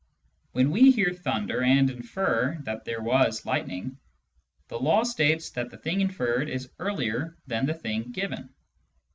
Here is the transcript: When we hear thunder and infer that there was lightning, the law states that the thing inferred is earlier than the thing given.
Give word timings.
When 0.53 0.71
we 0.71 0.89
hear 0.89 1.13
thunder 1.13 1.61
and 1.61 1.87
infer 1.91 2.57
that 2.63 2.85
there 2.85 3.03
was 3.03 3.45
lightning, 3.45 3.99
the 4.67 4.79
law 4.79 5.03
states 5.03 5.51
that 5.51 5.69
the 5.69 5.77
thing 5.77 6.01
inferred 6.01 6.49
is 6.49 6.71
earlier 6.79 7.37
than 7.45 7.67
the 7.67 7.75
thing 7.75 8.11
given. 8.11 8.49